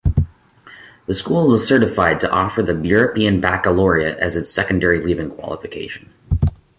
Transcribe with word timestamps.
The 1.05 1.13
school 1.13 1.53
is 1.53 1.63
certified 1.67 2.19
to 2.21 2.31
offer 2.31 2.63
the 2.63 2.73
European 2.75 3.39
Baccalaureate 3.39 4.17
as 4.17 4.35
its 4.35 4.49
secondary 4.49 4.99
leaving 4.99 5.29
qualification. 5.29 6.09